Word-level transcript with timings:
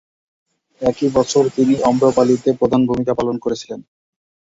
একই 0.81 1.09
বছর 1.13 1.43
তিনি 1.55 1.73
"অম্রপালি"তে 1.83 2.49
প্রধান 2.59 2.81
ভূমিকা 2.89 3.13
পালন 3.15 3.35
করেছিলেন। 3.39 3.79